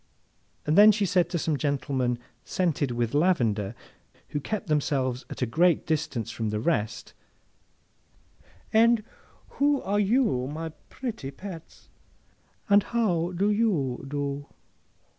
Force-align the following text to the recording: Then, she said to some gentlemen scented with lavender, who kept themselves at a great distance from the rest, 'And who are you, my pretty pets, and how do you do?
Then, 0.63 0.91
she 0.91 1.05
said 1.05 1.29
to 1.29 1.37
some 1.37 1.57
gentlemen 1.57 2.17
scented 2.43 2.89
with 2.89 3.13
lavender, 3.13 3.75
who 4.29 4.39
kept 4.39 4.65
themselves 4.65 5.25
at 5.29 5.43
a 5.43 5.45
great 5.45 5.85
distance 5.85 6.31
from 6.31 6.49
the 6.49 6.59
rest, 6.59 7.13
'And 8.73 9.03
who 9.59 9.79
are 9.83 9.99
you, 9.99 10.47
my 10.47 10.69
pretty 10.89 11.29
pets, 11.29 11.87
and 12.67 12.81
how 12.81 13.31
do 13.33 13.51
you 13.51 14.03
do? 14.07 14.47